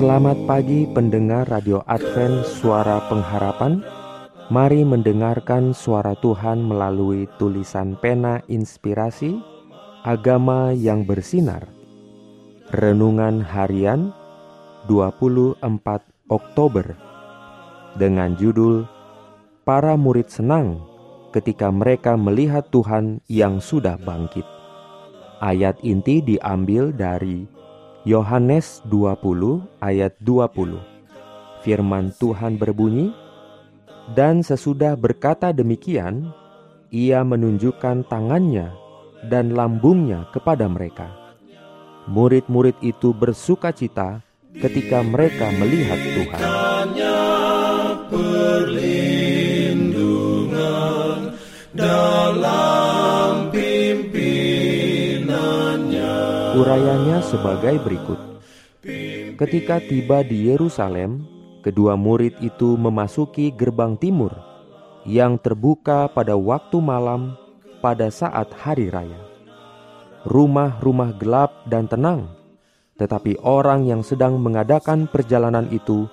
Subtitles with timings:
[0.00, 3.84] Selamat pagi pendengar Radio Advent Suara Pengharapan.
[4.48, 9.36] Mari mendengarkan suara Tuhan melalui tulisan pena inspirasi
[10.00, 11.68] Agama yang bersinar.
[12.72, 14.08] Renungan harian
[14.88, 15.60] 24
[16.32, 16.96] Oktober
[17.92, 18.88] Dengan judul
[19.68, 20.80] Para murid senang
[21.28, 24.48] ketika mereka melihat Tuhan yang sudah bangkit.
[25.44, 27.60] Ayat inti diambil dari
[28.08, 30.80] Yohanes 20 ayat 20.
[31.60, 33.12] Firman Tuhan berbunyi,
[34.16, 36.32] "Dan sesudah berkata demikian,
[36.88, 38.72] ia menunjukkan tangannya
[39.28, 41.12] dan lambungnya kepada mereka.
[42.08, 44.24] Murid-murid itu bersuka cita
[44.56, 46.40] ketika mereka melihat Tuhan."
[56.70, 58.38] Urayanya sebagai berikut.
[59.34, 61.26] Ketika tiba di Yerusalem,
[61.66, 64.30] kedua murid itu memasuki gerbang timur
[65.02, 67.34] yang terbuka pada waktu malam
[67.82, 69.18] pada saat hari raya.
[70.30, 72.30] Rumah-rumah gelap dan tenang,
[73.02, 76.06] tetapi orang yang sedang mengadakan perjalanan itu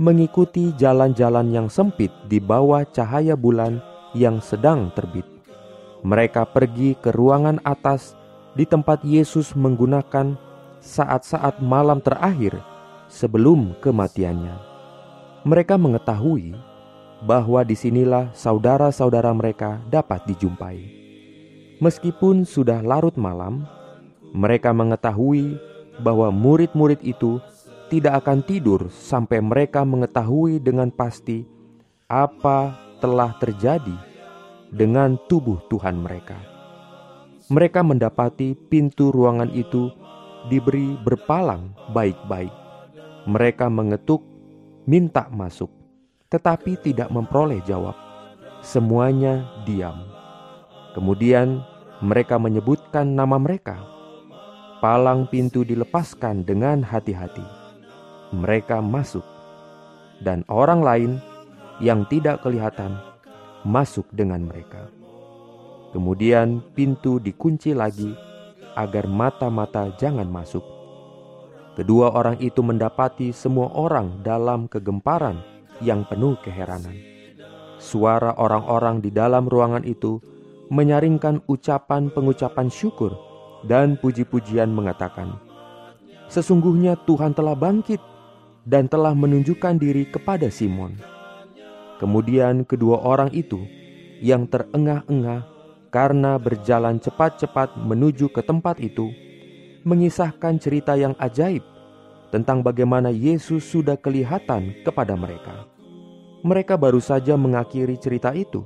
[0.00, 3.84] mengikuti jalan-jalan yang sempit di bawah cahaya bulan
[4.16, 5.28] yang sedang terbit.
[6.00, 8.16] Mereka pergi ke ruangan atas
[8.54, 10.34] di tempat Yesus menggunakan
[10.80, 12.58] saat-saat malam terakhir
[13.06, 14.56] sebelum kematiannya.
[15.44, 16.56] Mereka mengetahui
[17.24, 20.78] bahwa di sinilah saudara-saudara mereka dapat dijumpai.
[21.80, 23.64] Meskipun sudah larut malam,
[24.36, 25.56] mereka mengetahui
[26.00, 27.40] bahwa murid-murid itu
[27.88, 31.44] tidak akan tidur sampai mereka mengetahui dengan pasti
[32.06, 33.96] apa telah terjadi
[34.70, 36.49] dengan tubuh Tuhan mereka.
[37.50, 39.90] Mereka mendapati pintu ruangan itu
[40.46, 42.54] diberi berpalang baik-baik.
[43.26, 44.22] Mereka mengetuk,
[44.86, 45.66] minta masuk,
[46.30, 47.98] tetapi tidak memperoleh jawab.
[48.62, 49.98] Semuanya diam.
[50.94, 51.66] Kemudian
[51.98, 53.82] mereka menyebutkan nama mereka.
[54.78, 57.44] Palang pintu dilepaskan dengan hati-hati.
[58.30, 59.26] Mereka masuk,
[60.22, 61.12] dan orang lain
[61.82, 62.94] yang tidak kelihatan
[63.66, 64.99] masuk dengan mereka.
[65.90, 68.14] Kemudian pintu dikunci lagi
[68.78, 70.62] agar mata-mata jangan masuk.
[71.74, 75.42] Kedua orang itu mendapati semua orang dalam kegemparan
[75.82, 76.94] yang penuh keheranan.
[77.80, 80.20] Suara orang-orang di dalam ruangan itu
[80.70, 83.16] menyaringkan ucapan pengucapan syukur
[83.66, 85.40] dan puji-pujian mengatakan,
[86.30, 87.98] Sesungguhnya Tuhan telah bangkit
[88.62, 90.94] dan telah menunjukkan diri kepada Simon.
[91.98, 93.66] Kemudian kedua orang itu
[94.22, 95.49] yang terengah-engah
[95.90, 99.10] karena berjalan cepat-cepat menuju ke tempat itu,
[99.82, 101.66] mengisahkan cerita yang ajaib
[102.30, 105.66] tentang bagaimana Yesus sudah kelihatan kepada mereka.
[106.46, 108.62] Mereka baru saja mengakhiri cerita itu,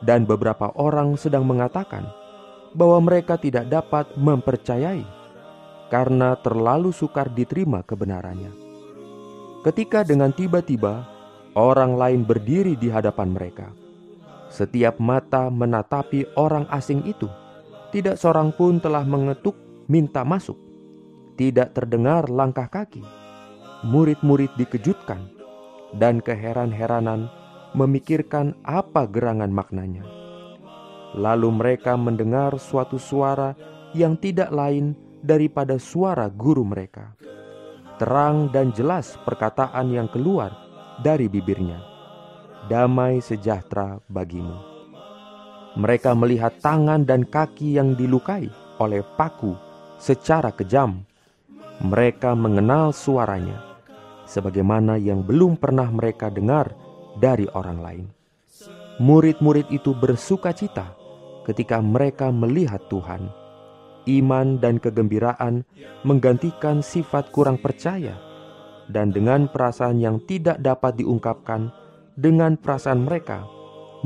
[0.00, 2.06] dan beberapa orang sedang mengatakan
[2.72, 5.04] bahwa mereka tidak dapat mempercayai
[5.90, 8.50] karena terlalu sukar diterima kebenarannya.
[9.66, 11.06] Ketika dengan tiba-tiba
[11.58, 13.83] orang lain berdiri di hadapan mereka
[14.54, 17.26] setiap mata menatapi orang asing itu.
[17.90, 19.58] Tidak seorang pun telah mengetuk
[19.90, 20.54] minta masuk.
[21.34, 23.02] Tidak terdengar langkah kaki.
[23.82, 25.26] Murid-murid dikejutkan
[25.98, 27.26] dan keheran-heranan
[27.74, 30.06] memikirkan apa gerangan maknanya.
[31.18, 33.58] Lalu mereka mendengar suatu suara
[33.90, 37.14] yang tidak lain daripada suara guru mereka.
[37.98, 40.50] Terang dan jelas perkataan yang keluar
[41.02, 41.93] dari bibirnya
[42.70, 44.56] damai sejahtera bagimu.
[45.74, 48.46] Mereka melihat tangan dan kaki yang dilukai
[48.78, 49.58] oleh paku
[49.98, 51.02] secara kejam.
[51.82, 53.58] Mereka mengenal suaranya,
[54.30, 56.70] sebagaimana yang belum pernah mereka dengar
[57.18, 58.06] dari orang lain.
[59.02, 60.94] Murid-murid itu bersuka cita
[61.42, 63.26] ketika mereka melihat Tuhan.
[64.06, 65.66] Iman dan kegembiraan
[66.06, 68.14] menggantikan sifat kurang percaya,
[68.86, 71.72] dan dengan perasaan yang tidak dapat diungkapkan,
[72.14, 73.42] dengan perasaan mereka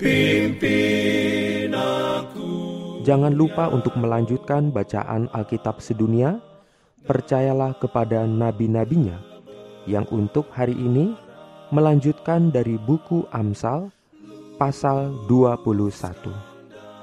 [0.00, 2.48] Pimpin aku.
[3.04, 6.47] Jangan lupa untuk melanjutkan bacaan Alkitab sedunia.
[7.06, 9.22] Percayalah kepada nabi-nabinya
[9.86, 11.14] yang untuk hari ini
[11.70, 13.94] melanjutkan dari buku Amsal
[14.58, 15.78] pasal 21.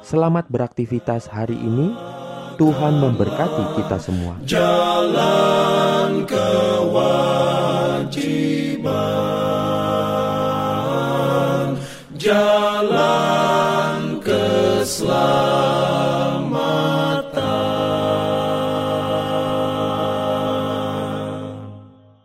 [0.04, 1.96] Selamat beraktivitas hari ini.
[2.56, 4.40] Tuhan memberkati kita semua.
[4.48, 7.36] Jalan kewajiban.
[12.16, 13.05] Jalan